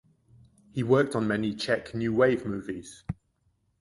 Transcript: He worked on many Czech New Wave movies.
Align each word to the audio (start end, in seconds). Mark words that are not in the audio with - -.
He 0.71 0.81
worked 0.81 1.13
on 1.15 1.27
many 1.27 1.53
Czech 1.53 1.93
New 1.93 2.11
Wave 2.11 2.43
movies. 2.43 3.03